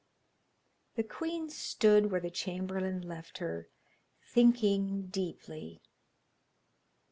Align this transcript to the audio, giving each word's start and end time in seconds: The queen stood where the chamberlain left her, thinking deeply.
The 0.95 1.03
queen 1.03 1.51
stood 1.51 2.09
where 2.09 2.19
the 2.19 2.31
chamberlain 2.31 3.01
left 3.03 3.37
her, 3.37 3.69
thinking 4.25 5.09
deeply. 5.09 5.83